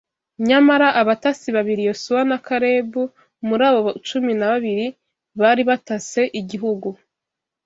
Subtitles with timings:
[0.47, 3.03] Nyamara, abatasi babiri Yosuwa na Kalebu
[3.47, 4.85] muri abo cumi na babiri
[5.39, 6.89] bari batase igihugu,